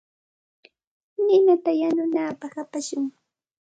Ninata 1.25 1.71
yanunapaq 1.81 2.53
apashun. 2.63 3.03